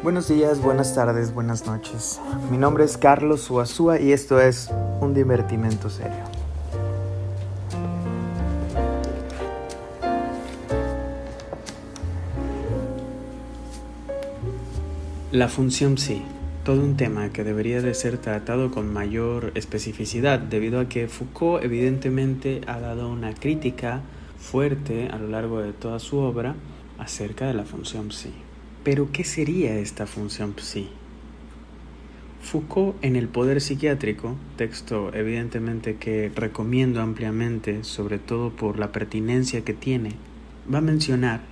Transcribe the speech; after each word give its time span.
Buenos 0.00 0.28
días, 0.28 0.62
buenas 0.62 0.94
tardes, 0.94 1.34
buenas 1.34 1.66
noches. 1.66 2.20
Mi 2.52 2.56
nombre 2.56 2.84
es 2.84 2.96
Carlos 2.96 3.40
Suazúa 3.40 3.98
y 4.00 4.12
esto 4.12 4.40
es 4.40 4.70
un 5.00 5.12
divertimento 5.12 5.90
serio. 5.90 6.22
La 15.32 15.48
función 15.48 15.98
sí, 15.98 16.22
todo 16.64 16.80
un 16.80 16.96
tema 16.96 17.30
que 17.30 17.42
debería 17.42 17.82
de 17.82 17.92
ser 17.94 18.18
tratado 18.18 18.70
con 18.70 18.92
mayor 18.92 19.50
especificidad 19.56 20.38
debido 20.38 20.78
a 20.78 20.88
que 20.88 21.08
Foucault 21.08 21.64
evidentemente 21.64 22.60
ha 22.68 22.78
dado 22.78 23.08
una 23.10 23.34
crítica 23.34 24.02
fuerte 24.38 25.08
a 25.08 25.18
lo 25.18 25.26
largo 25.26 25.60
de 25.60 25.72
toda 25.72 25.98
su 25.98 26.18
obra 26.18 26.54
acerca 27.00 27.48
de 27.48 27.54
la 27.54 27.64
función 27.64 28.12
sí. 28.12 28.32
Pero, 28.90 29.12
¿qué 29.12 29.22
sería 29.22 29.78
esta 29.78 30.06
función 30.06 30.54
psi? 30.56 30.88
Foucault 32.40 32.96
en 33.04 33.16
El 33.16 33.28
Poder 33.28 33.60
Psiquiátrico, 33.60 34.34
texto 34.56 35.12
evidentemente 35.12 35.96
que 35.96 36.32
recomiendo 36.34 37.02
ampliamente, 37.02 37.84
sobre 37.84 38.18
todo 38.18 38.48
por 38.48 38.78
la 38.78 38.90
pertinencia 38.90 39.62
que 39.62 39.74
tiene, 39.74 40.12
va 40.72 40.78
a 40.78 40.80
mencionar 40.80 41.42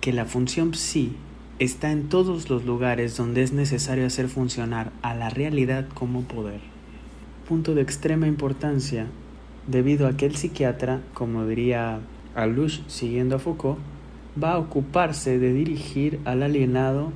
que 0.00 0.12
la 0.12 0.24
función 0.24 0.74
psi 0.74 1.12
está 1.60 1.92
en 1.92 2.08
todos 2.08 2.50
los 2.50 2.64
lugares 2.64 3.16
donde 3.16 3.44
es 3.44 3.52
necesario 3.52 4.04
hacer 4.04 4.28
funcionar 4.28 4.90
a 5.02 5.14
la 5.14 5.30
realidad 5.30 5.86
como 5.94 6.22
poder. 6.22 6.60
Punto 7.48 7.76
de 7.76 7.82
extrema 7.82 8.26
importancia 8.26 9.06
debido 9.68 10.08
a 10.08 10.16
que 10.16 10.26
el 10.26 10.34
psiquiatra, 10.34 11.02
como 11.14 11.46
diría 11.46 12.00
Alouche 12.34 12.82
siguiendo 12.88 13.36
a 13.36 13.38
Foucault, 13.38 13.78
va 14.42 14.52
a 14.52 14.58
ocuparse 14.58 15.38
de 15.38 15.52
dirigir 15.52 16.20
al 16.24 16.42
alienado 16.42 17.12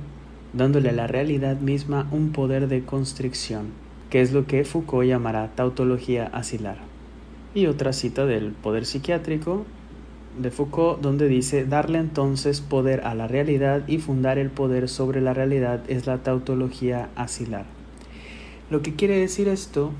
dándole 0.53 0.89
a 0.89 0.93
la 0.93 1.07
realidad 1.07 1.59
misma 1.59 2.07
un 2.11 2.31
poder 2.31 2.67
de 2.67 2.83
constricción, 2.83 3.67
que 4.09 4.21
es 4.21 4.31
lo 4.31 4.45
que 4.45 4.63
Foucault 4.63 5.07
llamará 5.07 5.49
tautología 5.55 6.27
asilar. 6.27 6.77
Y 7.53 7.67
otra 7.67 7.93
cita 7.93 8.25
del 8.25 8.51
poder 8.51 8.85
psiquiátrico 8.85 9.65
de 10.37 10.51
Foucault 10.51 11.01
donde 11.01 11.27
dice 11.27 11.65
darle 11.65 11.99
entonces 11.99 12.61
poder 12.61 13.01
a 13.01 13.15
la 13.15 13.27
realidad 13.27 13.87
y 13.87 13.99
fundar 13.99 14.37
el 14.37 14.49
poder 14.49 14.89
sobre 14.89 15.21
la 15.21 15.33
realidad 15.33 15.81
es 15.87 16.07
la 16.07 16.19
tautología 16.19 17.09
asilar. 17.15 17.65
Lo 18.69 18.81
que 18.81 18.95
quiere 18.95 19.17
decir 19.17 19.47
esto 19.47 19.91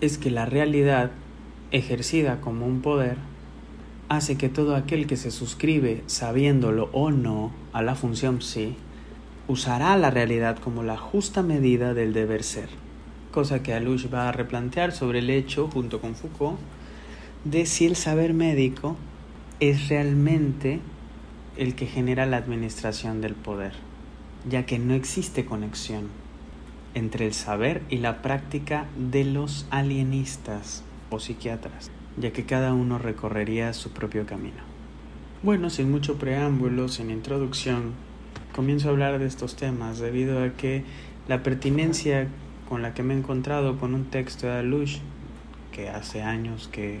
es 0.00 0.18
que 0.18 0.30
la 0.30 0.46
realidad 0.46 1.10
ejercida 1.70 2.40
como 2.40 2.66
un 2.66 2.82
poder 2.82 3.16
hace 4.08 4.36
que 4.36 4.48
todo 4.48 4.76
aquel 4.76 5.06
que 5.06 5.16
se 5.16 5.30
suscribe, 5.30 6.02
sabiéndolo 6.06 6.90
o 6.92 7.10
no, 7.10 7.52
a 7.72 7.82
la 7.82 7.94
función 7.94 8.42
sí, 8.42 8.76
usará 9.48 9.96
la 9.96 10.10
realidad 10.10 10.58
como 10.58 10.82
la 10.82 10.96
justa 10.96 11.42
medida 11.42 11.94
del 11.94 12.12
deber 12.12 12.42
ser, 12.42 12.68
cosa 13.30 13.62
que 13.62 13.74
Alush 13.74 14.12
va 14.12 14.28
a 14.28 14.32
replantear 14.32 14.92
sobre 14.92 15.20
el 15.20 15.30
hecho, 15.30 15.68
junto 15.68 16.00
con 16.00 16.14
Foucault, 16.14 16.58
de 17.44 17.66
si 17.66 17.86
el 17.86 17.96
saber 17.96 18.34
médico 18.34 18.96
es 19.60 19.88
realmente 19.88 20.80
el 21.56 21.74
que 21.74 21.86
genera 21.86 22.26
la 22.26 22.36
administración 22.36 23.20
del 23.20 23.34
poder, 23.34 23.72
ya 24.48 24.66
que 24.66 24.78
no 24.78 24.94
existe 24.94 25.44
conexión 25.44 26.08
entre 26.94 27.26
el 27.26 27.32
saber 27.32 27.82
y 27.88 27.98
la 27.98 28.20
práctica 28.20 28.86
de 28.96 29.24
los 29.24 29.66
alienistas 29.70 30.82
o 31.10 31.18
psiquiatras 31.18 31.90
ya 32.16 32.32
que 32.32 32.44
cada 32.44 32.74
uno 32.74 32.98
recorrería 32.98 33.72
su 33.72 33.90
propio 33.90 34.26
camino. 34.26 34.62
Bueno, 35.42 35.70
sin 35.70 35.90
mucho 35.90 36.18
preámbulo, 36.18 36.88
sin 36.88 37.10
introducción, 37.10 37.92
comienzo 38.54 38.88
a 38.88 38.92
hablar 38.92 39.18
de 39.18 39.26
estos 39.26 39.56
temas 39.56 39.98
debido 39.98 40.42
a 40.42 40.50
que 40.50 40.84
la 41.28 41.42
pertinencia 41.42 42.28
con 42.68 42.82
la 42.82 42.94
que 42.94 43.02
me 43.02 43.14
he 43.14 43.18
encontrado 43.18 43.78
con 43.78 43.94
un 43.94 44.04
texto 44.04 44.46
de 44.46 44.54
Alush, 44.54 44.98
que 45.72 45.88
hace 45.88 46.22
años 46.22 46.68
que, 46.70 47.00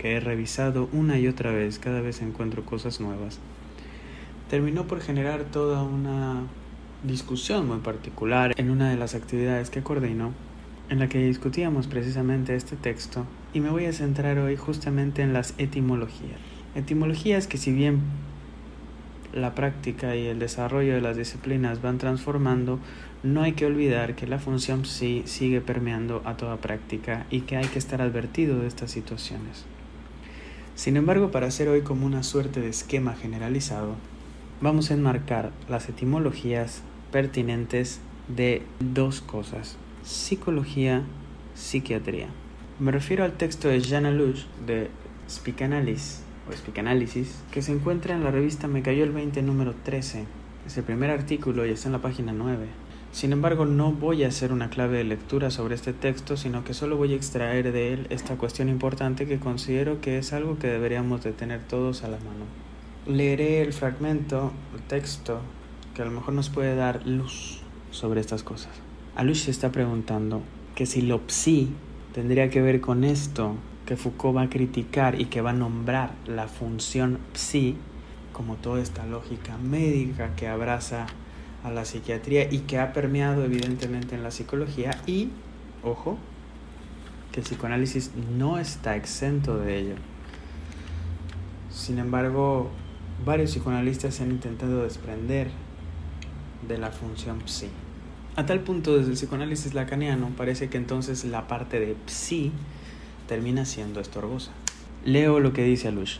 he 0.00 0.20
revisado 0.20 0.88
una 0.92 1.18
y 1.18 1.26
otra 1.26 1.50
vez, 1.50 1.78
cada 1.78 2.00
vez 2.00 2.22
encuentro 2.22 2.64
cosas 2.64 3.00
nuevas, 3.00 3.40
terminó 4.48 4.86
por 4.86 5.00
generar 5.00 5.42
toda 5.44 5.82
una 5.82 6.44
discusión 7.02 7.66
muy 7.66 7.78
particular 7.78 8.54
en 8.56 8.70
una 8.70 8.90
de 8.90 8.96
las 8.96 9.14
actividades 9.14 9.70
que 9.70 9.82
coordino 9.82 10.32
en 10.90 10.98
la 10.98 11.08
que 11.08 11.18
discutíamos 11.18 11.86
precisamente 11.86 12.54
este 12.54 12.76
texto 12.76 13.26
y 13.52 13.60
me 13.60 13.70
voy 13.70 13.84
a 13.84 13.92
centrar 13.92 14.38
hoy 14.38 14.56
justamente 14.56 15.22
en 15.22 15.32
las 15.32 15.54
etimologías. 15.58 16.38
Etimologías 16.74 17.46
que 17.46 17.58
si 17.58 17.72
bien 17.72 18.00
la 19.32 19.54
práctica 19.54 20.16
y 20.16 20.26
el 20.26 20.38
desarrollo 20.38 20.94
de 20.94 21.00
las 21.00 21.16
disciplinas 21.16 21.82
van 21.82 21.98
transformando, 21.98 22.78
no 23.22 23.42
hay 23.42 23.52
que 23.52 23.66
olvidar 23.66 24.14
que 24.14 24.26
la 24.26 24.38
función 24.38 24.86
sí 24.86 25.22
sigue 25.26 25.60
permeando 25.60 26.22
a 26.24 26.36
toda 26.36 26.56
práctica 26.56 27.26
y 27.30 27.42
que 27.42 27.56
hay 27.56 27.66
que 27.66 27.78
estar 27.78 28.00
advertido 28.00 28.60
de 28.60 28.68
estas 28.68 28.90
situaciones. 28.90 29.66
Sin 30.74 30.96
embargo, 30.96 31.30
para 31.30 31.48
hacer 31.48 31.68
hoy 31.68 31.82
como 31.82 32.06
una 32.06 32.22
suerte 32.22 32.60
de 32.60 32.68
esquema 32.68 33.14
generalizado, 33.14 33.96
vamos 34.60 34.90
a 34.90 34.94
enmarcar 34.94 35.50
las 35.68 35.88
etimologías 35.88 36.82
pertinentes 37.10 38.00
de 38.28 38.62
dos 38.80 39.20
cosas 39.20 39.76
psicología, 40.08 41.02
psiquiatría. 41.54 42.28
Me 42.78 42.92
refiero 42.92 43.24
al 43.24 43.34
texto 43.34 43.68
de 43.68 43.80
Jean 43.80 44.06
Alouche 44.06 44.46
de 44.66 44.88
Speakanalysis 45.28 46.14
o 46.48 47.52
que 47.52 47.60
se 47.60 47.72
encuentra 47.72 48.14
en 48.14 48.24
la 48.24 48.30
revista 48.30 48.68
Me 48.68 48.80
cayó 48.80 49.04
el 49.04 49.12
20 49.12 49.42
número 49.42 49.74
13. 49.74 50.24
Es 50.66 50.78
el 50.78 50.84
primer 50.84 51.10
artículo 51.10 51.66
y 51.66 51.70
está 51.70 51.88
en 51.88 51.92
la 51.92 52.00
página 52.00 52.32
9. 52.32 52.68
Sin 53.12 53.32
embargo, 53.32 53.66
no 53.66 53.92
voy 53.92 54.24
a 54.24 54.28
hacer 54.28 54.50
una 54.50 54.70
clave 54.70 54.96
de 54.96 55.04
lectura 55.04 55.50
sobre 55.50 55.74
este 55.74 55.92
texto, 55.92 56.38
sino 56.38 56.64
que 56.64 56.72
solo 56.72 56.96
voy 56.96 57.12
a 57.12 57.16
extraer 57.16 57.70
de 57.70 57.92
él 57.92 58.06
esta 58.08 58.36
cuestión 58.36 58.70
importante 58.70 59.26
que 59.26 59.38
considero 59.38 60.00
que 60.00 60.16
es 60.16 60.32
algo 60.32 60.58
que 60.58 60.68
deberíamos 60.68 61.22
de 61.22 61.32
tener 61.32 61.60
todos 61.60 62.02
a 62.02 62.08
la 62.08 62.16
mano. 62.16 62.46
Leeré 63.06 63.60
el 63.60 63.74
fragmento, 63.74 64.52
el 64.74 64.80
texto, 64.84 65.40
que 65.94 66.00
a 66.00 66.06
lo 66.06 66.12
mejor 66.12 66.32
nos 66.32 66.48
puede 66.48 66.76
dar 66.76 67.06
luz 67.06 67.60
sobre 67.90 68.22
estas 68.22 68.42
cosas. 68.42 68.87
Alush 69.18 69.46
se 69.46 69.50
está 69.50 69.72
preguntando 69.72 70.42
que 70.76 70.86
si 70.86 71.02
lo 71.02 71.22
psi 71.26 71.70
tendría 72.14 72.50
que 72.50 72.62
ver 72.62 72.80
con 72.80 73.02
esto 73.02 73.56
que 73.84 73.96
Foucault 73.96 74.36
va 74.36 74.42
a 74.42 74.48
criticar 74.48 75.20
y 75.20 75.24
que 75.24 75.40
va 75.40 75.50
a 75.50 75.54
nombrar 75.54 76.12
la 76.28 76.46
función 76.46 77.18
psi 77.32 77.74
como 78.32 78.54
toda 78.54 78.80
esta 78.80 79.06
lógica 79.06 79.58
médica 79.58 80.36
que 80.36 80.46
abraza 80.46 81.06
a 81.64 81.70
la 81.72 81.84
psiquiatría 81.84 82.48
y 82.48 82.60
que 82.60 82.78
ha 82.78 82.92
permeado 82.92 83.44
evidentemente 83.44 84.14
en 84.14 84.22
la 84.22 84.30
psicología 84.30 84.92
y, 85.04 85.30
ojo, 85.82 86.16
que 87.32 87.40
el 87.40 87.44
psicoanálisis 87.44 88.12
no 88.36 88.60
está 88.60 88.94
exento 88.94 89.58
de 89.58 89.80
ello. 89.80 89.94
Sin 91.70 91.98
embargo, 91.98 92.70
varios 93.26 93.50
psicoanalistas 93.50 94.14
se 94.14 94.22
han 94.22 94.30
intentado 94.30 94.84
desprender 94.84 95.50
de 96.68 96.78
la 96.78 96.92
función 96.92 97.42
psi. 97.46 97.68
A 98.38 98.46
tal 98.46 98.60
punto, 98.60 98.96
desde 98.96 99.10
el 99.10 99.16
psicoanálisis 99.16 99.74
lacaniano, 99.74 100.30
parece 100.36 100.68
que 100.68 100.76
entonces 100.76 101.24
la 101.24 101.48
parte 101.48 101.80
de 101.80 101.96
psi 102.06 102.52
termina 103.26 103.64
siendo 103.64 103.98
estorbosa. 103.98 104.52
Leo 105.04 105.40
lo 105.40 105.52
que 105.52 105.64
dice 105.64 105.88
Alush. 105.88 106.18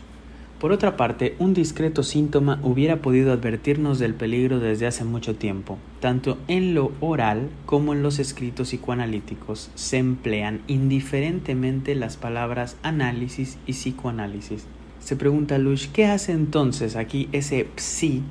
Por 0.58 0.72
otra 0.72 0.96
parte, 0.96 1.36
un 1.38 1.54
discreto 1.54 2.02
síntoma 2.02 2.58
hubiera 2.64 3.02
podido 3.02 3.32
advertirnos 3.32 4.00
del 4.00 4.14
peligro 4.14 4.58
desde 4.58 4.88
hace 4.88 5.04
mucho 5.04 5.36
tiempo. 5.36 5.78
Tanto 6.00 6.38
en 6.48 6.74
lo 6.74 6.90
oral 6.98 7.50
como 7.66 7.92
en 7.92 8.02
los 8.02 8.18
escritos 8.18 8.70
psicoanalíticos 8.70 9.70
se 9.76 9.98
emplean 9.98 10.62
indiferentemente 10.66 11.94
las 11.94 12.16
palabras 12.16 12.78
análisis 12.82 13.58
y 13.64 13.74
psicoanálisis. 13.74 14.66
Se 14.98 15.14
pregunta 15.14 15.56
Lush, 15.58 15.86
¿qué 15.92 16.06
hace 16.06 16.32
entonces 16.32 16.96
aquí 16.96 17.28
ese 17.30 17.68
psi 17.76 18.24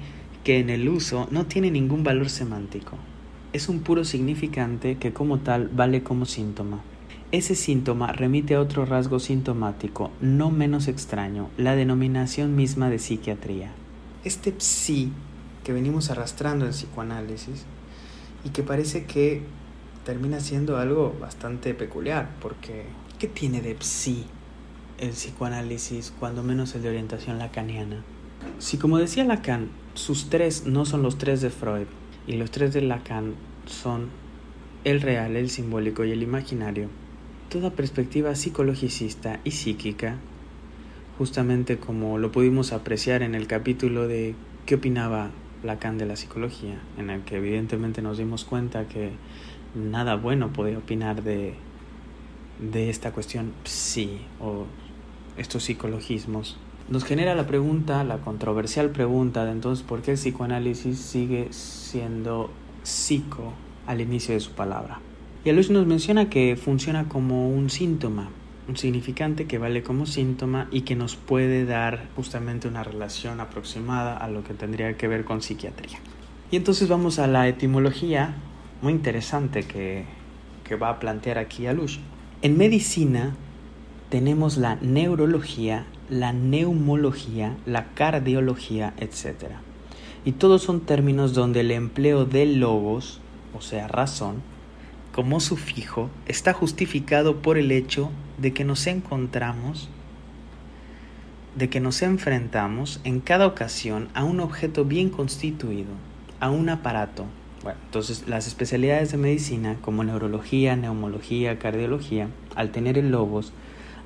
que 0.43 0.59
en 0.59 0.69
el 0.71 0.89
uso 0.89 1.29
no 1.31 1.45
tiene 1.45 1.71
ningún 1.71 2.03
valor 2.03 2.29
semántico? 2.29 2.97
Es 3.57 3.69
un 3.69 3.79
puro 3.79 4.05
significante 4.05 4.97
que 4.97 5.13
como 5.13 5.39
tal 5.39 5.67
vale 5.67 6.03
como 6.03 6.25
síntoma. 6.25 6.83
Ese 7.31 7.55
síntoma 7.55 8.13
remite 8.13 8.53
a 8.53 8.61
otro 8.61 8.85
rasgo 8.85 9.19
sintomático, 9.19 10.11
no 10.21 10.51
menos 10.51 10.87
extraño, 10.87 11.49
la 11.57 11.75
denominación 11.75 12.55
misma 12.55 12.91
de 12.91 12.99
psiquiatría. 12.99 13.71
Este 14.23 14.53
psi 14.55 15.11
que 15.63 15.73
venimos 15.73 16.11
arrastrando 16.11 16.65
en 16.65 16.71
psicoanálisis 16.71 17.65
y 18.45 18.49
que 18.49 18.61
parece 18.61 19.05
que 19.05 19.41
termina 20.05 20.39
siendo 20.39 20.77
algo 20.77 21.17
bastante 21.19 21.73
peculiar, 21.73 22.29
porque 22.39 22.85
¿qué 23.17 23.27
tiene 23.27 23.61
de 23.61 23.75
psi 23.79 24.23
el 24.99 25.09
psicoanálisis, 25.09 26.13
cuando 26.19 26.43
menos 26.43 26.75
el 26.75 26.83
de 26.83 26.89
orientación 26.89 27.39
lacaniana? 27.39 28.03
Si 28.59 28.77
como 28.77 28.99
decía 28.99 29.23
Lacan, 29.23 29.69
sus 29.95 30.29
tres 30.29 30.67
no 30.67 30.85
son 30.85 31.01
los 31.01 31.17
tres 31.17 31.41
de 31.41 31.49
Freud, 31.49 31.87
y 32.27 32.33
los 32.33 32.51
tres 32.51 32.73
de 32.73 32.81
Lacan 32.81 33.35
son 33.65 34.09
el 34.83 35.01
real, 35.01 35.35
el 35.35 35.49
simbólico 35.49 36.03
y 36.05 36.11
el 36.11 36.21
imaginario. 36.21 36.89
Toda 37.49 37.71
perspectiva 37.71 38.35
psicologicista 38.35 39.39
y 39.45 39.51
psíquica, 39.51 40.17
justamente 41.17 41.77
como 41.77 42.17
lo 42.17 42.31
pudimos 42.31 42.73
apreciar 42.73 43.23
en 43.23 43.33
el 43.33 43.47
capítulo 43.47 44.07
de 44.07 44.35
qué 44.65 44.75
opinaba 44.75 45.31
Lacan 45.63 45.97
de 45.97 46.05
la 46.05 46.17
psicología, 46.17 46.79
en 46.97 47.09
el 47.09 47.21
que 47.21 47.37
evidentemente 47.37 48.01
nos 48.01 48.17
dimos 48.17 48.45
cuenta 48.45 48.87
que 48.87 49.11
nada 49.73 50.15
bueno 50.15 50.53
podía 50.53 50.77
opinar 50.77 51.23
de, 51.23 51.55
de 52.59 52.89
esta 52.89 53.11
cuestión 53.11 53.53
psi 53.63 54.19
o 54.39 54.65
estos 55.37 55.63
psicologismos, 55.63 56.57
nos 56.89 57.03
genera 57.03 57.35
la 57.35 57.47
pregunta, 57.47 58.03
la 58.03 58.17
controversial 58.17 58.89
pregunta 58.89 59.45
de 59.45 59.51
entonces 59.51 59.85
por 59.85 60.01
qué 60.01 60.11
el 60.11 60.17
psicoanálisis 60.17 60.97
sigue 60.97 61.47
siendo 61.51 62.49
psico 62.83 63.53
al 63.85 64.01
inicio 64.01 64.33
de 64.33 64.39
su 64.39 64.51
palabra. 64.51 64.99
Y 65.43 65.49
Alush 65.49 65.69
nos 65.69 65.85
menciona 65.85 66.29
que 66.29 66.55
funciona 66.55 67.07
como 67.07 67.49
un 67.49 67.69
síntoma, 67.69 68.29
un 68.67 68.77
significante 68.77 69.47
que 69.47 69.57
vale 69.57 69.83
como 69.83 70.05
síntoma 70.05 70.67
y 70.71 70.81
que 70.81 70.95
nos 70.95 71.15
puede 71.15 71.65
dar 71.65 72.07
justamente 72.15 72.67
una 72.67 72.83
relación 72.83 73.39
aproximada 73.39 74.17
a 74.17 74.29
lo 74.29 74.43
que 74.43 74.53
tendría 74.53 74.95
que 74.97 75.07
ver 75.07 75.25
con 75.25 75.41
psiquiatría. 75.41 75.99
Y 76.51 76.55
entonces 76.55 76.87
vamos 76.87 77.19
a 77.19 77.27
la 77.27 77.47
etimología 77.47 78.35
muy 78.81 78.93
interesante 78.93 79.63
que, 79.63 80.05
que 80.63 80.75
va 80.75 80.89
a 80.89 80.99
plantear 80.99 81.37
aquí 81.37 81.67
Alush. 81.67 81.97
En 82.41 82.57
medicina 82.57 83.35
tenemos 84.09 84.57
la 84.57 84.75
neurología, 84.75 85.85
la 86.09 86.33
neumología, 86.33 87.55
la 87.65 87.87
cardiología, 87.93 88.93
etc. 88.97 89.53
Y 90.25 90.33
todos 90.33 90.63
son 90.63 90.81
términos 90.81 91.33
donde 91.33 91.61
el 91.61 91.71
empleo 91.71 92.25
de 92.25 92.45
logos, 92.45 93.19
o 93.57 93.61
sea, 93.61 93.87
razón, 93.87 94.41
como 95.13 95.39
sufijo, 95.39 96.09
está 96.27 96.53
justificado 96.53 97.41
por 97.41 97.57
el 97.57 97.71
hecho 97.71 98.09
de 98.37 98.53
que 98.53 98.63
nos 98.63 98.85
encontramos, 98.87 99.89
de 101.55 101.69
que 101.69 101.79
nos 101.79 102.01
enfrentamos 102.03 103.01
en 103.03 103.19
cada 103.19 103.47
ocasión 103.47 104.09
a 104.13 104.23
un 104.23 104.39
objeto 104.39 104.85
bien 104.85 105.09
constituido, 105.09 105.89
a 106.39 106.51
un 106.51 106.69
aparato. 106.69 107.25
Bueno, 107.63 107.79
entonces 107.85 108.27
las 108.27 108.45
especialidades 108.45 109.11
de 109.11 109.17
medicina 109.17 109.77
como 109.81 110.03
neurología, 110.03 110.75
neumología, 110.75 111.57
cardiología, 111.57 112.29
al 112.55 112.71
tener 112.71 112.97
el 112.97 113.09
logos, 113.09 113.53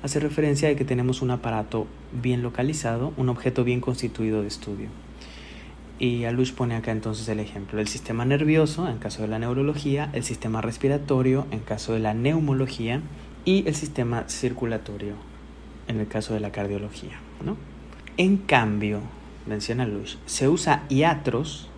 hace 0.02 0.20
referencia 0.20 0.68
a 0.68 0.74
que 0.74 0.84
tenemos 0.84 1.22
un 1.22 1.30
aparato 1.30 1.86
bien 2.12 2.42
localizado, 2.42 3.12
un 3.16 3.28
objeto 3.28 3.64
bien 3.64 3.80
constituido 3.80 4.42
de 4.42 4.48
estudio. 4.48 4.88
Y 5.98 6.24
Alush 6.24 6.52
pone 6.52 6.74
acá 6.74 6.90
entonces 6.90 7.28
el 7.28 7.38
ejemplo, 7.38 7.78
el 7.78 7.86
sistema 7.86 8.24
nervioso 8.24 8.88
en 8.88 8.98
caso 8.98 9.22
de 9.22 9.28
la 9.28 9.38
neurología, 9.38 10.10
el 10.12 10.24
sistema 10.24 10.60
respiratorio 10.60 11.46
en 11.52 11.60
caso 11.60 11.92
de 11.92 12.00
la 12.00 12.14
neumología 12.14 13.00
y 13.44 13.66
el 13.68 13.76
sistema 13.76 14.24
circulatorio 14.28 15.14
en 15.86 16.00
el 16.00 16.08
caso 16.08 16.34
de 16.34 16.40
la 16.40 16.50
cardiología. 16.50 17.20
¿no? 17.44 17.56
En 18.16 18.38
cambio, 18.38 19.00
menciona 19.46 19.84
Alush, 19.84 20.16
se 20.26 20.48
usa 20.48 20.84
iatros, 20.88 21.68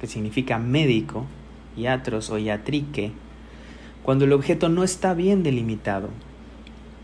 que 0.00 0.08
significa 0.08 0.58
médico, 0.58 1.26
iatros 1.76 2.30
o 2.30 2.38
iatrique, 2.38 3.12
cuando 4.02 4.24
el 4.24 4.32
objeto 4.32 4.68
no 4.68 4.82
está 4.82 5.14
bien 5.14 5.42
delimitado, 5.42 6.10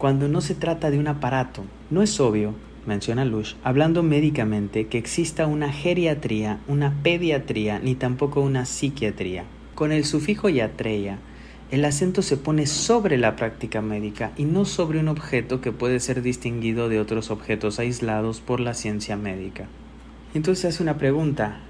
cuando 0.02 0.26
no 0.26 0.40
se 0.40 0.56
trata 0.56 0.90
de 0.90 0.98
un 0.98 1.06
aparato. 1.06 1.62
No 1.88 2.02
es 2.02 2.18
obvio 2.18 2.56
menciona 2.86 3.24
Lush, 3.24 3.54
hablando 3.62 4.02
médicamente 4.02 4.88
que 4.88 4.98
exista 4.98 5.46
una 5.46 5.70
geriatría, 5.70 6.58
una 6.66 7.00
pediatría, 7.04 7.78
ni 7.78 7.94
tampoco 7.94 8.40
una 8.40 8.66
psiquiatría. 8.66 9.44
Con 9.76 9.92
el 9.92 10.04
sufijo 10.04 10.48
yatreia, 10.48 11.20
el 11.70 11.84
acento 11.84 12.22
se 12.22 12.36
pone 12.36 12.66
sobre 12.66 13.16
la 13.16 13.36
práctica 13.36 13.80
médica 13.80 14.32
y 14.36 14.42
no 14.42 14.64
sobre 14.64 14.98
un 14.98 15.06
objeto 15.06 15.60
que 15.60 15.70
puede 15.70 16.00
ser 16.00 16.20
distinguido 16.20 16.88
de 16.88 16.98
otros 16.98 17.30
objetos 17.30 17.78
aislados 17.78 18.40
por 18.40 18.58
la 18.58 18.74
ciencia 18.74 19.16
médica. 19.16 19.68
Entonces 20.34 20.64
hace 20.64 20.82
una 20.82 20.98
pregunta 20.98 21.60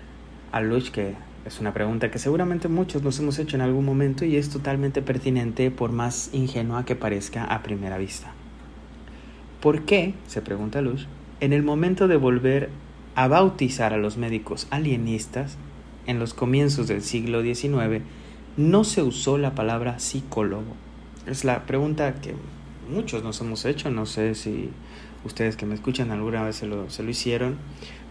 a 0.52 0.62
Lush 0.62 0.90
que 0.90 1.16
es 1.44 1.58
una 1.58 1.74
pregunta 1.74 2.10
que 2.10 2.18
seguramente 2.18 2.68
muchos 2.68 3.02
nos 3.02 3.18
hemos 3.18 3.38
hecho 3.38 3.56
en 3.56 3.62
algún 3.62 3.84
momento 3.84 4.24
y 4.24 4.36
es 4.36 4.48
totalmente 4.48 5.02
pertinente 5.02 5.70
por 5.70 5.90
más 5.90 6.30
ingenua 6.32 6.84
que 6.84 6.94
parezca 6.94 7.44
a 7.44 7.62
primera 7.62 7.98
vista. 7.98 8.32
¿Por 9.60 9.82
qué, 9.82 10.14
se 10.28 10.40
pregunta 10.40 10.80
Luz, 10.82 11.08
en 11.40 11.52
el 11.52 11.62
momento 11.62 12.06
de 12.06 12.16
volver 12.16 12.70
a 13.14 13.28
bautizar 13.28 13.92
a 13.92 13.98
los 13.98 14.16
médicos 14.16 14.66
alienistas, 14.70 15.58
en 16.06 16.18
los 16.18 16.34
comienzos 16.34 16.88
del 16.88 17.02
siglo 17.02 17.42
XIX, 17.42 18.02
no 18.56 18.84
se 18.84 19.02
usó 19.02 19.38
la 19.38 19.54
palabra 19.54 19.98
psicólogo? 19.98 20.76
Es 21.26 21.44
la 21.44 21.66
pregunta 21.66 22.14
que 22.20 22.34
muchos 22.92 23.24
nos 23.24 23.40
hemos 23.40 23.64
hecho, 23.64 23.90
no 23.90 24.06
sé 24.06 24.34
si 24.34 24.70
ustedes 25.24 25.56
que 25.56 25.66
me 25.66 25.74
escuchan 25.74 26.10
alguna 26.10 26.42
vez 26.42 26.56
se 26.56 26.66
lo, 26.66 26.90
se 26.90 27.02
lo 27.02 27.10
hicieron, 27.10 27.58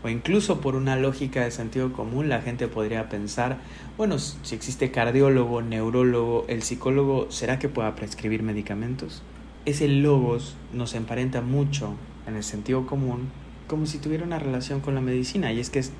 o 0.03 0.09
incluso 0.09 0.61
por 0.61 0.75
una 0.75 0.95
lógica 0.95 1.43
de 1.43 1.51
sentido 1.51 1.93
común, 1.93 2.29
la 2.29 2.41
gente 2.41 2.67
podría 2.67 3.09
pensar, 3.09 3.59
bueno, 3.97 4.17
si 4.19 4.55
existe 4.55 4.91
cardiólogo, 4.91 5.61
neurólogo, 5.61 6.45
el 6.47 6.63
psicólogo, 6.63 7.29
¿será 7.29 7.59
que 7.59 7.69
pueda 7.69 7.95
prescribir 7.95 8.41
medicamentos? 8.41 9.21
ese 9.65 9.87
logos 9.87 10.55
nos 10.73 10.95
emparenta 10.95 11.41
mucho 11.41 11.93
en 12.27 12.35
el 12.35 12.43
sentido 12.43 12.87
común 12.87 13.29
como 13.67 13.85
si 13.85 13.99
tuviera 13.99 14.25
una 14.25 14.39
relación 14.39 14.81
con 14.81 14.95
la 14.95 15.01
medicina. 15.01 15.53
Y 15.53 15.59
es 15.59 15.69
que 15.69 15.79
es, 15.79 15.91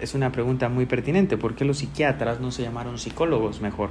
es 0.00 0.14
una 0.14 0.32
pregunta 0.32 0.68
muy 0.68 0.86
pertinente. 0.86 1.36
¿Por 1.36 1.54
qué 1.54 1.64
los 1.64 1.78
psiquiatras 1.78 2.40
no 2.40 2.50
se 2.50 2.62
llamaron 2.62 2.98
psicólogos 2.98 3.60
mejor? 3.60 3.90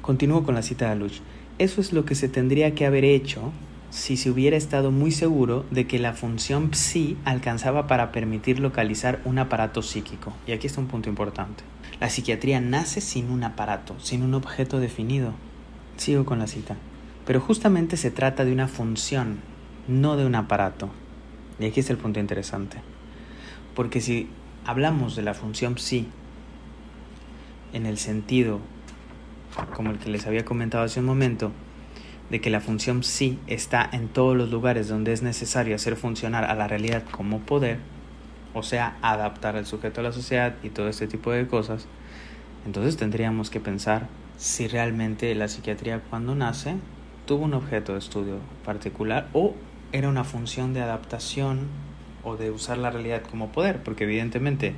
Continúo 0.00 0.42
con 0.42 0.54
la 0.54 0.62
cita 0.62 0.88
de 0.88 0.96
Luch. 0.96 1.20
Eso 1.58 1.80
es 1.80 1.92
lo 1.92 2.04
que 2.04 2.14
se 2.14 2.28
tendría 2.28 2.74
que 2.74 2.86
haber 2.86 3.04
hecho 3.04 3.52
si 3.90 4.16
se 4.16 4.30
hubiera 4.30 4.56
estado 4.56 4.90
muy 4.90 5.10
seguro 5.10 5.64
de 5.70 5.86
que 5.86 5.98
la 5.98 6.12
función 6.12 6.74
psi 6.74 7.16
alcanzaba 7.24 7.86
para 7.86 8.12
permitir 8.12 8.60
localizar 8.60 9.20
un 9.24 9.38
aparato 9.38 9.82
psíquico. 9.82 10.34
Y 10.46 10.52
aquí 10.52 10.66
está 10.66 10.80
un 10.80 10.88
punto 10.88 11.08
importante. 11.08 11.64
La 12.00 12.10
psiquiatría 12.10 12.60
nace 12.60 13.00
sin 13.00 13.30
un 13.30 13.44
aparato, 13.44 13.98
sin 13.98 14.22
un 14.22 14.34
objeto 14.34 14.78
definido. 14.78 15.32
Sigo 15.96 16.24
con 16.24 16.38
la 16.38 16.46
cita. 16.46 16.76
Pero 17.24 17.40
justamente 17.40 17.96
se 17.96 18.10
trata 18.10 18.44
de 18.44 18.52
una 18.52 18.68
función, 18.68 19.40
no 19.88 20.16
de 20.16 20.26
un 20.26 20.34
aparato. 20.34 20.90
Y 21.58 21.64
aquí 21.64 21.80
es 21.80 21.90
el 21.90 21.96
punto 21.96 22.20
interesante. 22.20 22.78
Porque 23.74 24.00
si 24.00 24.28
hablamos 24.64 25.16
de 25.16 25.22
la 25.22 25.34
función 25.34 25.78
psi 25.78 26.06
en 27.72 27.86
el 27.86 27.98
sentido, 27.98 28.60
como 29.74 29.90
el 29.90 29.98
que 29.98 30.10
les 30.10 30.26
había 30.26 30.44
comentado 30.44 30.84
hace 30.84 31.00
un 31.00 31.06
momento, 31.06 31.52
de 32.30 32.40
que 32.40 32.50
la 32.50 32.60
función 32.60 33.02
psi 33.02 33.38
está 33.46 33.88
en 33.92 34.08
todos 34.08 34.36
los 34.36 34.50
lugares 34.50 34.88
donde 34.88 35.12
es 35.12 35.22
necesario 35.22 35.74
hacer 35.74 35.96
funcionar 35.96 36.44
a 36.44 36.54
la 36.54 36.68
realidad 36.68 37.04
como 37.10 37.40
poder, 37.40 37.78
o 38.54 38.62
sea, 38.62 38.98
adaptar 39.02 39.56
al 39.56 39.66
sujeto 39.66 40.00
a 40.00 40.04
la 40.04 40.12
sociedad 40.12 40.54
y 40.62 40.70
todo 40.70 40.88
este 40.88 41.06
tipo 41.06 41.30
de 41.32 41.46
cosas, 41.46 41.86
entonces 42.66 42.96
tendríamos 42.96 43.50
que 43.50 43.60
pensar 43.60 44.08
si 44.36 44.68
realmente 44.68 45.34
la 45.34 45.48
psiquiatría 45.48 46.00
cuando 46.10 46.34
nace 46.34 46.76
tuvo 47.26 47.44
un 47.44 47.54
objeto 47.54 47.92
de 47.92 47.98
estudio 47.98 48.36
particular 48.64 49.28
o 49.32 49.54
era 49.92 50.08
una 50.08 50.24
función 50.24 50.74
de 50.74 50.80
adaptación 50.80 51.68
o 52.24 52.36
de 52.36 52.50
usar 52.50 52.78
la 52.78 52.90
realidad 52.90 53.22
como 53.22 53.52
poder, 53.52 53.82
porque 53.82 54.04
evidentemente 54.04 54.74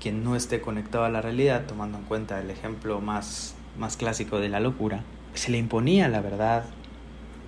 quien 0.00 0.24
no 0.24 0.34
esté 0.34 0.60
conectado 0.60 1.04
a 1.04 1.10
la 1.10 1.20
realidad, 1.20 1.64
tomando 1.66 1.98
en 1.98 2.04
cuenta 2.04 2.40
el 2.40 2.50
ejemplo 2.50 3.00
más, 3.00 3.54
más 3.78 3.96
clásico 3.96 4.40
de 4.40 4.48
la 4.48 4.60
locura, 4.60 5.04
se 5.34 5.50
le 5.50 5.58
imponía 5.58 6.08
la 6.08 6.20
verdad, 6.20 6.64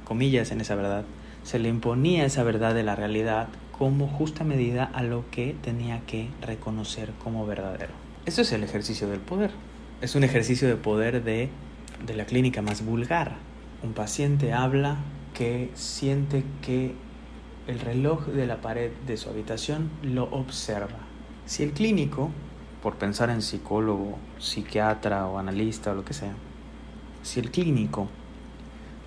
comillas 0.05 0.51
en 0.51 0.61
esa 0.61 0.75
verdad, 0.75 1.05
se 1.43 1.59
le 1.59 1.69
imponía 1.69 2.25
esa 2.25 2.43
verdad 2.43 2.75
de 2.75 2.83
la 2.83 2.97
realidad 2.97 3.49
como 3.77 4.07
justa 4.07 4.45
medida 4.45 4.85
a 4.85 5.03
lo 5.03 5.29
que 5.31 5.55
tenía 5.63 6.01
que 6.07 6.29
reconocer 6.41 7.11
como 7.23 7.47
verdadero. 7.47 7.93
Eso 8.27 8.43
es 8.43 8.53
el 8.53 8.63
ejercicio 8.63 9.09
del 9.09 9.21
poder. 9.21 9.51
Es 10.01 10.15
un 10.15 10.25
ejercicio 10.25 10.69
de 10.69 10.77
poder 10.77 11.25
de, 11.25 11.49
de 12.07 12.15
la 12.15 12.25
clínica 12.25 12.63
más 12.63 12.85
vulgar, 12.85 13.37
un 13.83 13.93
paciente 13.93 14.53
habla 14.53 14.97
que 15.35 15.71
siente 15.75 16.45
que 16.63 16.95
el 17.67 17.81
reloj 17.81 18.27
de 18.27 18.47
la 18.47 18.61
pared 18.61 18.91
de 19.07 19.17
su 19.17 19.29
habitación 19.29 19.91
lo 20.03 20.25
observa. 20.25 20.99
Si 21.47 21.63
el 21.63 21.73
clínico, 21.73 22.31
por 22.83 22.97
pensar 22.97 23.31
en 23.31 23.43
psicólogo, 23.43 24.19
psiquiatra 24.39 25.27
o 25.27 25.39
analista 25.39 25.93
o 25.93 25.95
lo 25.95 26.05
que 26.05 26.15
sea, 26.15 26.33
si 27.23 27.41
el 27.41 27.51
clínico 27.51 28.09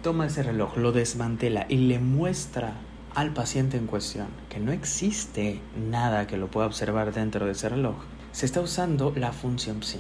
toma 0.08 0.28
ese 0.28 0.42
reloj, 0.42 0.78
lo 0.78 0.94
desmantela 0.94 1.66
y 1.68 1.76
le 1.76 2.00
muestra 2.00 2.76
al 3.14 3.34
paciente 3.34 3.76
en 3.76 3.88
cuestión 3.88 4.28
que 4.48 4.58
no 4.58 4.72
existe 4.72 5.60
nada 5.76 6.28
que 6.28 6.38
lo 6.38 6.48
pueda 6.48 6.66
observar 6.66 7.14
dentro 7.14 7.46
de 7.46 7.52
ese 7.52 7.68
reloj, 7.68 7.98
se 8.32 8.46
está 8.46 8.62
usando 8.62 9.12
la 9.18 9.34
función 9.34 9.84
psi, 9.84 10.00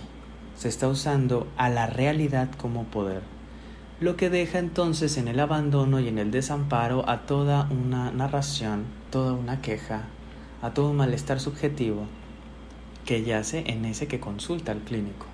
se 0.56 0.70
está 0.70 0.88
usando 0.88 1.46
a 1.58 1.68
la 1.68 1.88
realidad 1.88 2.50
como 2.58 2.86
poder 2.86 3.22
lo 4.00 4.16
que 4.16 4.30
deja 4.30 4.60
entonces 4.60 5.18
en 5.18 5.28
el 5.28 5.42
abandono 5.42 6.00
y 6.00 6.08
en 6.08 6.20
el 6.20 6.32
desamparo 6.32 7.04
a 7.10 7.26
toda 7.26 7.68
una 7.70 8.10
narración, 8.10 8.86
toda 9.12 9.34
una 9.34 9.60
queja, 9.60 10.04
a 10.62 10.74
todo 10.74 10.92
un 10.92 10.96
malestar 10.96 11.42
subjetivo 11.42 12.06
que 13.04 13.26
yace 13.26 13.66
en 13.68 13.84
ese 13.84 14.08
que 14.08 14.22
consulta 14.22 14.72
al 14.72 14.80
clínico. 14.80 15.26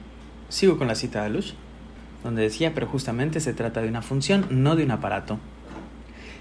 Sigo 0.50 0.80
con 0.80 0.88
la 0.88 0.96
cita 0.96 1.22
de 1.22 1.30
Lush, 1.30 1.54
donde 2.24 2.42
decía, 2.42 2.74
pero 2.74 2.88
justamente 2.88 3.40
se 3.40 3.54
trata 3.54 3.82
de 3.82 3.90
una 3.90 4.02
función, 4.02 4.48
no 4.50 4.76
de 4.76 4.84
un 4.84 4.92
aparato. 4.92 5.40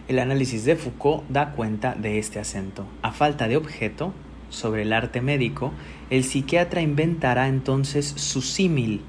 El 0.09 0.19
análisis 0.19 0.65
de 0.65 0.77
Foucault 0.77 1.29
da 1.29 1.53
cuenta 1.53 1.95
de 1.95 2.19
este 2.19 2.39
acento. 2.39 2.87
A 3.03 3.13
falta 3.13 3.49
de 3.49 3.57
objeto, 3.57 4.13
sobre 4.49 4.83
el 4.83 4.93
arte 4.93 5.21
médico, 5.21 5.73
el 6.11 6.25
psiquiatra 6.25 6.83
inventará 6.83 7.49
entonces 7.49 8.07
su 8.07 8.43
símil 8.43 9.01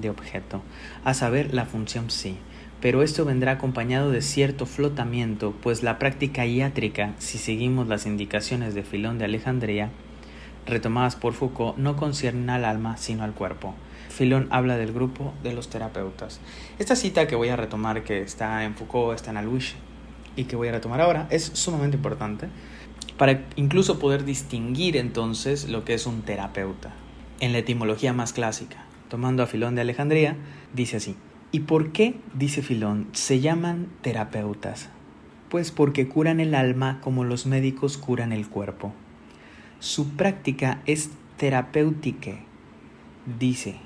de 0.00 0.10
objeto, 0.10 0.62
a 1.04 1.14
saber, 1.14 1.54
la 1.54 1.66
función 1.66 2.10
psi. 2.10 2.36
Pero 2.80 3.02
esto 3.02 3.24
vendrá 3.24 3.52
acompañado 3.52 4.10
de 4.10 4.22
cierto 4.22 4.66
flotamiento, 4.66 5.54
pues 5.62 5.82
la 5.82 5.98
práctica 5.98 6.46
iátrica, 6.46 7.14
si 7.18 7.38
seguimos 7.38 7.88
las 7.88 8.06
indicaciones 8.06 8.74
de 8.74 8.82
Filón 8.82 9.18
de 9.18 9.26
Alejandría, 9.26 9.90
retomadas 10.66 11.16
por 11.16 11.34
Foucault, 11.34 11.76
no 11.78 11.96
conciernen 11.96 12.50
al 12.50 12.64
alma 12.64 12.96
sino 12.96 13.24
al 13.24 13.32
cuerpo. 13.32 13.74
Filón 14.10 14.48
habla 14.50 14.76
del 14.76 14.92
grupo 14.92 15.32
de 15.42 15.54
los 15.54 15.70
terapeutas. 15.70 16.40
Esta 16.78 16.96
cita 16.96 17.26
que 17.26 17.36
voy 17.36 17.48
a 17.48 17.56
retomar, 17.56 18.04
que 18.04 18.22
está 18.22 18.64
en 18.64 18.74
Foucault, 18.74 19.14
está 19.14 19.30
en 19.30 19.38
Alouche, 19.38 19.76
y 20.36 20.44
que 20.44 20.56
voy 20.56 20.68
a 20.68 20.72
retomar 20.72 21.00
ahora, 21.00 21.26
es 21.30 21.44
sumamente 21.44 21.96
importante 21.96 22.48
para 23.16 23.44
incluso 23.56 23.98
poder 23.98 24.24
distinguir 24.24 24.96
entonces 24.96 25.68
lo 25.68 25.84
que 25.84 25.94
es 25.94 26.06
un 26.06 26.22
terapeuta. 26.22 26.92
En 27.40 27.52
la 27.52 27.58
etimología 27.58 28.12
más 28.12 28.32
clásica, 28.32 28.84
tomando 29.08 29.42
a 29.42 29.46
Filón 29.46 29.74
de 29.74 29.82
Alejandría, 29.82 30.36
dice 30.74 30.96
así. 30.96 31.16
¿Y 31.52 31.60
por 31.60 31.92
qué, 31.92 32.14
dice 32.34 32.62
Filón, 32.62 33.08
se 33.12 33.40
llaman 33.40 33.88
terapeutas? 34.02 34.88
Pues 35.48 35.70
porque 35.70 36.08
curan 36.08 36.40
el 36.40 36.54
alma 36.54 37.00
como 37.02 37.24
los 37.24 37.44
médicos 37.44 37.98
curan 37.98 38.32
el 38.32 38.48
cuerpo. 38.48 38.92
Su 39.80 40.10
práctica 40.10 40.80
es 40.86 41.10
terapéutica, 41.36 42.38
dice, 43.38 43.80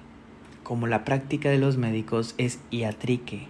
como 0.64 0.88
la 0.88 1.04
práctica 1.04 1.50
de 1.50 1.58
los 1.58 1.76
médicos 1.76 2.34
es 2.38 2.58
iatrique. 2.72 3.46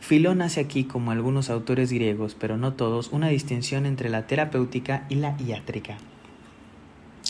Filón 0.00 0.42
hace 0.42 0.60
aquí, 0.60 0.84
como 0.84 1.12
algunos 1.12 1.48
autores 1.48 1.92
griegos, 1.92 2.34
pero 2.34 2.56
no 2.56 2.72
todos, 2.72 3.12
una 3.12 3.28
distinción 3.28 3.86
entre 3.86 4.08
la 4.08 4.26
terapéutica 4.26 5.06
y 5.08 5.14
la 5.14 5.36
iátrica, 5.40 5.96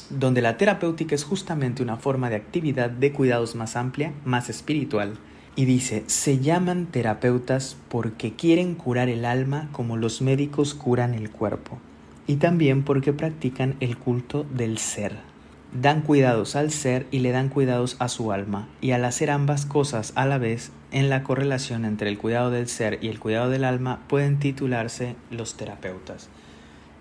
donde 0.08 0.40
la 0.40 0.56
terapéutica 0.56 1.14
es 1.14 1.24
justamente 1.24 1.82
una 1.82 1.98
forma 1.98 2.30
de 2.30 2.36
actividad 2.36 2.88
de 2.88 3.12
cuidados 3.12 3.54
más 3.54 3.76
amplia, 3.76 4.14
más 4.24 4.48
espiritual, 4.48 5.18
y 5.56 5.66
dice, 5.66 6.02
se 6.06 6.38
llaman 6.40 6.86
terapeutas 6.86 7.76
porque 7.88 8.32
quieren 8.32 8.74
curar 8.74 9.08
el 9.08 9.24
alma 9.24 9.68
como 9.70 9.96
los 9.96 10.22
médicos 10.22 10.74
curan 10.74 11.14
el 11.14 11.30
cuerpo 11.30 11.78
y 12.26 12.36
también 12.36 12.82
porque 12.82 13.12
practican 13.12 13.76
el 13.80 13.98
culto 13.98 14.44
del 14.44 14.78
ser. 14.78 15.33
Dan 15.74 16.02
cuidados 16.02 16.56
al 16.56 16.70
ser 16.70 17.06
y 17.10 17.18
le 17.18 17.32
dan 17.32 17.48
cuidados 17.48 17.96
a 17.98 18.08
su 18.08 18.32
alma, 18.32 18.68
y 18.80 18.92
al 18.92 19.04
hacer 19.04 19.30
ambas 19.30 19.66
cosas 19.66 20.12
a 20.14 20.24
la 20.24 20.38
vez, 20.38 20.70
en 20.92 21.10
la 21.10 21.24
correlación 21.24 21.84
entre 21.84 22.08
el 22.08 22.16
cuidado 22.16 22.50
del 22.50 22.68
ser 22.68 22.98
y 23.02 23.08
el 23.08 23.18
cuidado 23.18 23.50
del 23.50 23.64
alma, 23.64 24.00
pueden 24.08 24.38
titularse 24.38 25.16
los 25.30 25.56
terapeutas. 25.56 26.28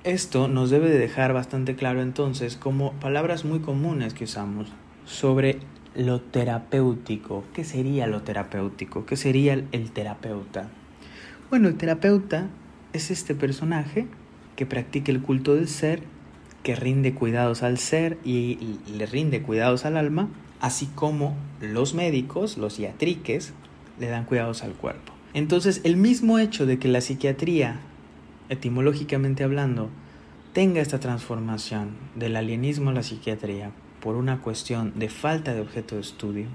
Esto 0.03 0.47
nos 0.47 0.69
debe 0.69 0.89
de 0.89 0.97
dejar 0.97 1.31
bastante 1.33 1.75
claro 1.75 2.01
entonces 2.01 2.57
como 2.57 2.91
palabras 2.93 3.45
muy 3.45 3.59
comunes 3.59 4.13
que 4.13 4.25
usamos 4.25 4.67
sobre 5.05 5.59
lo 5.95 6.19
terapéutico. 6.19 7.43
¿Qué 7.53 7.63
sería 7.63 8.07
lo 8.07 8.23
terapéutico? 8.23 9.05
¿Qué 9.05 9.15
sería 9.15 9.53
el 9.53 9.91
terapeuta? 9.91 10.69
Bueno, 11.49 11.67
el 11.67 11.75
terapeuta 11.75 12.47
es 12.93 13.11
este 13.11 13.35
personaje 13.35 14.07
que 14.55 14.65
practique 14.65 15.11
el 15.11 15.21
culto 15.21 15.55
del 15.55 15.67
ser, 15.67 16.01
que 16.63 16.75
rinde 16.75 17.13
cuidados 17.13 17.61
al 17.61 17.77
ser 17.77 18.17
y, 18.23 18.79
le 18.87 19.05
rinde 19.05 19.41
cuidados 19.41 19.85
al 19.85 19.97
alma, 19.97 20.29
así 20.59 20.87
como 20.87 21.35
los 21.61 21.93
médicos, 21.93 22.57
los 22.57 22.79
iatriques, 22.79 23.53
le 23.99 24.07
dan 24.07 24.25
cuidados 24.25 24.63
al 24.63 24.71
cuerpo. 24.73 25.13
Entonces, 25.33 25.81
el 25.83 25.97
mismo 25.97 26.39
hecho 26.39 26.65
de 26.65 26.79
que 26.79 26.87
la 26.87 27.01
psiquiatría, 27.01 27.79
etimológicamente 28.49 29.43
hablando, 29.43 29.89
tenga 30.53 30.81
esta 30.81 30.99
transformación 30.99 31.91
del 32.15 32.35
alienismo 32.35 32.91
a 32.91 32.93
la 32.93 33.03
psiquiatría 33.03 33.71
por 33.99 34.15
una 34.15 34.41
cuestión 34.41 34.93
de 34.95 35.09
falta 35.09 35.53
de 35.53 35.61
objeto 35.61 35.95
de 35.95 36.01
estudio, 36.01 36.47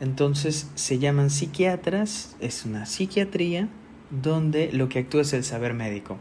entonces 0.00 0.70
se 0.76 0.98
llaman 0.98 1.28
psiquiatras, 1.28 2.36
es 2.40 2.64
una 2.64 2.86
psiquiatría 2.86 3.68
donde 4.10 4.72
lo 4.72 4.88
que 4.88 5.00
actúa 5.00 5.20
es 5.22 5.32
el 5.34 5.44
saber 5.44 5.74
médico. 5.74 6.18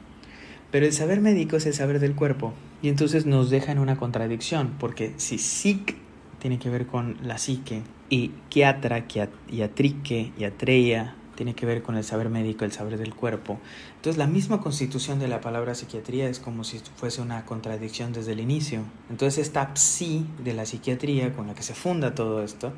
Pero 0.71 0.85
el 0.85 0.93
saber 0.93 1.21
médico 1.21 1.55
es 1.55 1.65
el 1.65 1.73
saber 1.73 1.99
del 1.99 2.13
cuerpo. 2.13 2.53
Y 2.81 2.89
entonces 2.89 3.25
nos 3.25 3.49
deja 3.49 3.71
en 3.71 3.79
una 3.79 3.97
contradicción, 3.97 4.75
porque 4.79 5.13
si 5.17 5.37
psic 5.37 5.97
tiene 6.39 6.59
que 6.59 6.69
ver 6.69 6.87
con 6.87 7.17
la 7.21 7.37
psique 7.37 7.81
y 8.09 8.29
kiatra, 8.49 9.05
iatrique, 9.49 10.31
iatreia 10.37 11.15
tiene 11.35 11.55
que 11.55 11.65
ver 11.65 11.81
con 11.83 11.95
el 11.95 12.03
saber 12.03 12.29
médico, 12.29 12.65
el 12.65 12.73
saber 12.73 12.97
del 12.97 13.15
cuerpo. 13.15 13.59
Entonces 13.95 14.17
la 14.17 14.27
misma 14.27 14.59
constitución 14.59 15.19
de 15.19 15.29
la 15.29 15.39
palabra 15.39 15.73
psiquiatría 15.73 16.27
es 16.27 16.39
como 16.39 16.65
si 16.65 16.79
fuese 16.97 17.21
una 17.21 17.45
contradicción 17.45 18.11
desde 18.11 18.33
el 18.33 18.41
inicio. 18.41 18.81
Entonces 19.09 19.47
esta 19.47 19.73
psi 19.73 20.25
de 20.43 20.53
la 20.53 20.65
psiquiatría 20.65 21.33
con 21.33 21.47
la 21.47 21.55
que 21.55 21.63
se 21.63 21.73
funda 21.73 22.13
todo 22.13 22.43
esto 22.43 22.73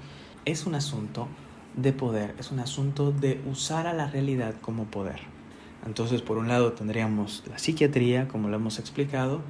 es 0.45 0.67
un 0.67 0.75
asunto 0.75 1.27
de 1.75 1.93
poder, 1.93 2.35
es 2.39 2.51
un 2.51 2.59
asunto 2.59 3.11
de 3.11 3.41
usar 3.49 3.87
a 3.87 3.93
la 3.93 4.07
realidad 4.07 4.53
como 4.61 4.85
poder. 4.85 5.21
Entonces, 5.85 6.21
por 6.21 6.37
un 6.37 6.47
lado 6.47 6.73
tendríamos 6.73 7.43
la 7.49 7.57
psiquiatría, 7.57 8.27
como 8.27 8.49
lo 8.49 8.57
hemos 8.57 8.77
explicado, 8.77 9.41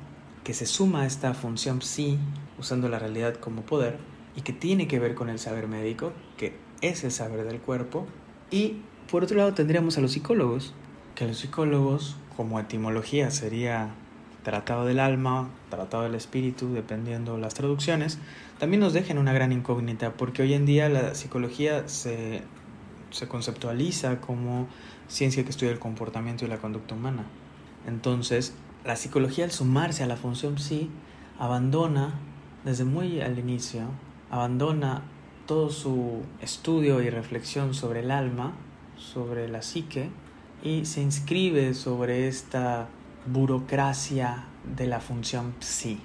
que 0.43 0.53
se 0.53 0.65
suma 0.65 1.03
a 1.03 1.05
esta 1.05 1.33
función 1.33 1.81
psi, 1.81 2.17
usando 2.59 2.89
la 2.89 2.99
realidad 2.99 3.35
como 3.35 3.61
poder, 3.61 3.97
y 4.35 4.41
que 4.41 4.53
tiene 4.53 4.87
que 4.87 4.99
ver 4.99 5.15
con 5.15 5.29
el 5.29 5.39
saber 5.39 5.67
médico, 5.67 6.13
que 6.37 6.55
es 6.81 7.03
el 7.03 7.11
saber 7.11 7.45
del 7.45 7.59
cuerpo. 7.59 8.07
Y 8.49 8.77
por 9.09 9.23
otro 9.23 9.37
lado 9.37 9.53
tendríamos 9.53 9.97
a 9.97 10.01
los 10.01 10.13
psicólogos, 10.13 10.73
que 11.15 11.27
los 11.27 11.37
psicólogos, 11.37 12.15
como 12.35 12.59
etimología, 12.59 13.29
sería 13.31 13.93
tratado 14.43 14.85
del 14.85 14.99
alma, 14.99 15.49
tratado 15.69 16.03
del 16.03 16.15
espíritu, 16.15 16.73
dependiendo 16.73 17.37
las 17.37 17.53
traducciones, 17.53 18.17
también 18.59 18.79
nos 18.79 18.93
dejan 18.93 19.17
una 19.17 19.33
gran 19.33 19.51
incógnita, 19.51 20.13
porque 20.13 20.41
hoy 20.41 20.53
en 20.53 20.65
día 20.65 20.89
la 20.89 21.13
psicología 21.13 21.87
se, 21.87 22.41
se 23.11 23.27
conceptualiza 23.27 24.19
como 24.21 24.67
ciencia 25.07 25.43
que 25.43 25.49
estudia 25.49 25.71
el 25.71 25.79
comportamiento 25.79 26.45
y 26.45 26.47
la 26.47 26.57
conducta 26.57 26.95
humana. 26.95 27.25
Entonces, 27.85 28.53
la 28.83 28.95
psicología 28.95 29.45
al 29.45 29.51
sumarse 29.51 30.03
a 30.03 30.07
la 30.07 30.15
función 30.15 30.57
psi 30.57 30.89
abandona 31.39 32.13
desde 32.65 32.83
muy 32.83 33.21
al 33.21 33.39
inicio, 33.39 33.81
abandona 34.29 35.03
todo 35.45 35.69
su 35.69 36.21
estudio 36.41 37.01
y 37.01 37.09
reflexión 37.09 37.73
sobre 37.73 38.01
el 38.01 38.11
alma, 38.11 38.53
sobre 38.97 39.47
la 39.47 39.61
psique, 39.61 40.09
y 40.63 40.85
se 40.85 41.01
inscribe 41.01 41.73
sobre 41.73 42.27
esta 42.27 42.87
burocracia 43.25 44.45
de 44.77 44.87
la 44.87 44.99
función 44.99 45.53
psi. 45.59 45.99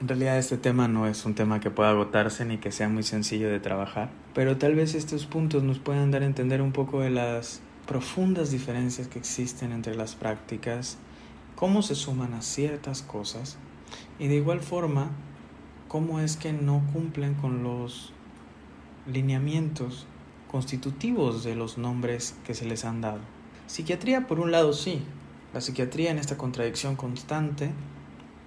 En 0.00 0.08
realidad 0.08 0.38
este 0.38 0.58
tema 0.58 0.88
no 0.88 1.06
es 1.06 1.24
un 1.24 1.34
tema 1.34 1.58
que 1.58 1.70
pueda 1.70 1.90
agotarse 1.90 2.44
ni 2.44 2.58
que 2.58 2.70
sea 2.70 2.88
muy 2.88 3.02
sencillo 3.02 3.48
de 3.48 3.60
trabajar, 3.60 4.10
pero 4.34 4.58
tal 4.58 4.74
vez 4.74 4.94
estos 4.94 5.26
puntos 5.26 5.62
nos 5.62 5.78
puedan 5.78 6.10
dar 6.10 6.22
a 6.22 6.26
entender 6.26 6.62
un 6.62 6.72
poco 6.72 7.00
de 7.00 7.10
las 7.10 7.60
profundas 7.86 8.50
diferencias 8.50 9.08
que 9.08 9.18
existen 9.18 9.72
entre 9.72 9.94
las 9.94 10.14
prácticas, 10.14 10.98
cómo 11.56 11.82
se 11.82 11.94
suman 11.94 12.34
a 12.34 12.42
ciertas 12.42 13.02
cosas 13.02 13.56
y 14.18 14.28
de 14.28 14.36
igual 14.36 14.60
forma 14.60 15.10
cómo 15.88 16.20
es 16.20 16.36
que 16.36 16.52
no 16.52 16.82
cumplen 16.92 17.34
con 17.34 17.62
los 17.62 18.12
lineamientos 19.10 20.06
constitutivos 20.50 21.44
de 21.44 21.56
los 21.56 21.78
nombres 21.78 22.36
que 22.44 22.54
se 22.54 22.66
les 22.66 22.84
han 22.84 23.00
dado. 23.00 23.20
Psiquiatría 23.66 24.26
por 24.26 24.38
un 24.38 24.52
lado 24.52 24.72
sí, 24.72 25.02
la 25.54 25.60
psiquiatría 25.60 26.10
en 26.10 26.18
esta 26.18 26.36
contradicción 26.36 26.94
constante 26.94 27.70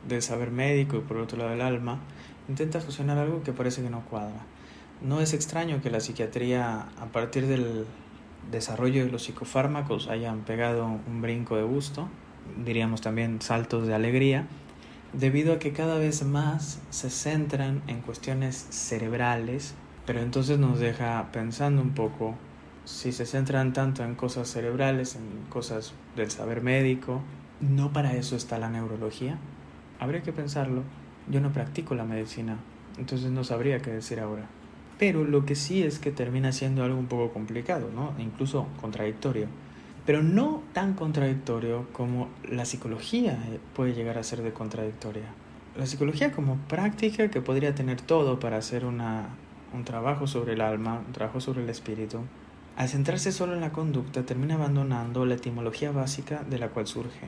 del 0.08 0.22
saber 0.22 0.52
médico 0.52 0.98
y 0.98 1.02
por 1.02 1.18
otro 1.18 1.38
lado 1.38 1.54
el 1.54 1.62
alma 1.62 2.00
intenta 2.48 2.80
fusionar 2.80 3.18
algo 3.18 3.44
que 3.44 3.54
parece 3.54 3.82
que 3.82 3.90
no 3.90 4.06
cuadra. 4.06 4.46
No 5.02 5.20
es 5.20 5.34
extraño 5.34 5.82
que 5.82 5.90
la 5.90 6.00
psiquiatría 6.00 6.90
a 7.00 7.06
partir 7.12 7.48
del 7.48 7.86
desarrollo 8.52 9.06
de 9.06 9.12
los 9.12 9.24
psicofármacos 9.24 10.08
hayan 10.08 10.42
pegado 10.42 10.86
un 10.86 11.22
brinco 11.22 11.56
de 11.56 11.64
gusto, 11.64 12.08
diríamos 12.64 13.02
también 13.02 13.42
saltos 13.42 13.88
de 13.88 13.96
alegría, 13.96 14.48
debido 15.14 15.54
a 15.54 15.60
que 15.60 15.74
cada 15.74 15.98
vez 15.98 16.24
más 16.24 16.80
se 16.90 17.10
centran 17.10 17.82
en 17.88 18.02
cuestiones 18.02 18.68
cerebrales, 18.70 19.76
pero 20.06 20.22
entonces 20.22 20.60
nos 20.60 20.80
deja 20.80 21.32
pensando 21.32 21.82
un 21.82 21.92
poco 21.92 22.36
si 22.86 23.12
se 23.12 23.26
centran 23.26 23.74
tanto 23.74 24.04
en 24.04 24.16
cosas 24.16 24.48
cerebrales, 24.48 25.16
en 25.16 25.46
cosas 25.50 25.94
del 26.16 26.32
saber 26.32 26.62
médico, 26.62 27.22
no 27.60 27.94
para 27.94 28.16
eso 28.16 28.36
está 28.36 28.58
la 28.58 28.70
neurología. 28.70 29.38
Habría 30.00 30.24
que 30.24 30.34
pensarlo. 30.34 30.84
Yo 31.30 31.42
no 31.42 31.52
practico 31.52 31.94
la 31.94 32.06
medicina, 32.06 32.58
entonces 32.98 33.30
no 33.30 33.44
sabría 33.44 33.80
qué 33.80 33.92
decir 33.92 34.20
ahora. 34.20 34.48
Pero 34.98 35.24
lo 35.24 35.46
que 35.46 35.56
sí 35.56 35.84
es 35.84 36.00
que 36.00 36.12
termina 36.12 36.52
siendo 36.52 36.84
algo 36.84 36.98
un 36.98 37.06
poco 37.06 37.32
complicado, 37.32 37.90
¿no? 37.94 38.14
Incluso 38.18 38.68
contradictorio. 38.82 39.48
Pero 40.10 40.24
no 40.24 40.64
tan 40.74 40.96
contradictorio 40.96 41.86
como 41.94 42.30
la 42.44 42.66
psicología 42.66 43.34
eh, 43.52 43.60
puede 43.76 43.94
llegar 43.94 44.18
a 44.18 44.24
ser 44.24 44.42
de 44.42 44.52
contradictoria. 44.52 45.26
La 45.78 45.86
psicología 45.86 46.32
como 46.32 46.56
práctica 46.68 47.30
que 47.30 47.42
podría 47.42 47.76
tener 47.76 48.02
todo 48.02 48.40
para 48.40 48.58
hacer 48.58 48.86
un 48.86 48.98
trabajo 49.86 50.26
sobre 50.26 50.54
el 50.54 50.62
alma, 50.62 51.04
un 51.06 51.14
trabajo 51.14 51.40
sobre 51.40 51.62
el 51.62 51.70
espíritu, 51.70 52.22
al 52.76 52.90
centrarse 52.90 53.32
solo 53.32 53.54
en 53.54 53.62
la 53.62 53.72
conducta 53.72 54.24
termina 54.24 54.56
abandonando 54.56 55.28
la 55.28 55.36
etimología 55.36 55.92
básica 55.92 56.44
de 56.44 56.58
la 56.58 56.70
cual 56.70 56.88
surge. 56.88 57.28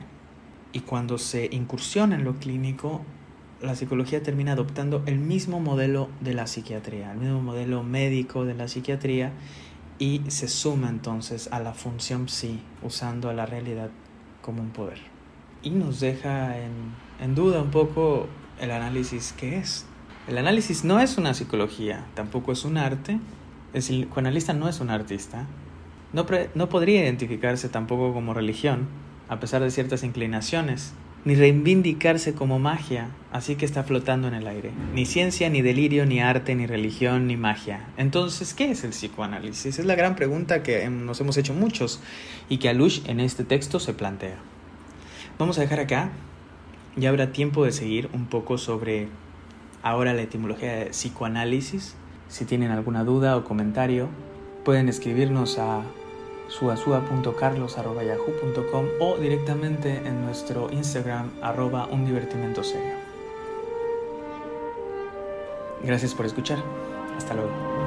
Y 0.72 0.80
cuando 0.80 1.18
se 1.18 1.50
incursiona 1.52 2.16
en 2.16 2.24
lo 2.24 2.34
clínico, 2.34 3.02
la 3.60 3.76
psicología 3.76 4.24
termina 4.24 4.54
adoptando 4.54 5.04
el 5.06 5.20
mismo 5.20 5.60
modelo 5.60 6.08
de 6.20 6.34
la 6.34 6.48
psiquiatría, 6.48 7.12
el 7.12 7.18
mismo 7.18 7.42
modelo 7.42 7.84
médico 7.84 8.44
de 8.44 8.54
la 8.54 8.66
psiquiatría 8.66 9.30
y 10.02 10.20
se 10.26 10.48
suma 10.48 10.88
entonces 10.88 11.48
a 11.52 11.60
la 11.60 11.74
función 11.74 12.28
psi, 12.28 12.58
usando 12.82 13.30
a 13.30 13.34
la 13.34 13.46
realidad 13.46 13.90
como 14.40 14.60
un 14.60 14.70
poder. 14.70 14.98
Y 15.62 15.70
nos 15.70 16.00
deja 16.00 16.58
en, 16.58 16.72
en 17.20 17.36
duda 17.36 17.62
un 17.62 17.70
poco 17.70 18.26
el 18.60 18.72
análisis 18.72 19.32
que 19.32 19.58
es. 19.58 19.86
El 20.26 20.38
análisis 20.38 20.82
no 20.82 20.98
es 20.98 21.18
una 21.18 21.34
psicología, 21.34 22.04
tampoco 22.14 22.50
es 22.50 22.64
un 22.64 22.78
arte. 22.78 23.20
El 23.74 23.82
psicoanalista 23.82 24.52
no 24.54 24.68
es 24.68 24.80
un 24.80 24.90
artista. 24.90 25.46
No, 26.12 26.26
no 26.56 26.68
podría 26.68 27.04
identificarse 27.04 27.68
tampoco 27.68 28.12
como 28.12 28.34
religión, 28.34 28.88
a 29.28 29.38
pesar 29.38 29.62
de 29.62 29.70
ciertas 29.70 30.02
inclinaciones, 30.02 30.94
ni 31.24 31.34
reivindicarse 31.34 32.34
como 32.34 32.58
magia, 32.58 33.08
así 33.30 33.54
que 33.54 33.64
está 33.64 33.84
flotando 33.84 34.28
en 34.28 34.34
el 34.34 34.46
aire. 34.46 34.72
Ni 34.94 35.06
ciencia, 35.06 35.48
ni 35.48 35.62
delirio, 35.62 36.04
ni 36.04 36.20
arte, 36.20 36.54
ni 36.54 36.66
religión, 36.66 37.26
ni 37.26 37.36
magia. 37.36 37.86
Entonces, 37.96 38.54
¿qué 38.54 38.70
es 38.70 38.82
el 38.84 38.90
psicoanálisis? 38.90 39.78
Es 39.78 39.84
la 39.84 39.94
gran 39.94 40.16
pregunta 40.16 40.62
que 40.62 40.88
nos 40.90 41.20
hemos 41.20 41.36
hecho 41.36 41.54
muchos 41.54 42.00
y 42.48 42.58
que 42.58 42.68
Alush 42.68 43.02
en 43.06 43.20
este 43.20 43.44
texto 43.44 43.78
se 43.78 43.94
plantea. 43.94 44.36
Vamos 45.38 45.58
a 45.58 45.62
dejar 45.62 45.80
acá. 45.80 46.10
Ya 46.96 47.08
habrá 47.08 47.32
tiempo 47.32 47.64
de 47.64 47.72
seguir 47.72 48.10
un 48.12 48.26
poco 48.26 48.58
sobre 48.58 49.08
ahora 49.82 50.12
la 50.14 50.22
etimología 50.22 50.74
de 50.74 50.86
psicoanálisis. 50.86 51.94
Si 52.28 52.44
tienen 52.44 52.70
alguna 52.70 53.04
duda 53.04 53.36
o 53.36 53.44
comentario, 53.44 54.08
pueden 54.64 54.88
escribirnos 54.88 55.58
a 55.58 55.82
suasua.carlos.yahoo.com 56.52 58.86
o 59.00 59.16
directamente 59.16 59.96
en 59.96 60.24
nuestro 60.24 60.70
Instagram 60.70 61.30
arroba 61.40 61.86
un 61.86 62.04
divertimento 62.04 62.62
serio. 62.62 62.92
Gracias 65.82 66.14
por 66.14 66.26
escuchar. 66.26 66.62
Hasta 67.16 67.34
luego. 67.34 67.81